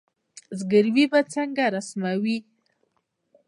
[0.57, 2.37] زګیروي به څنګه رسموي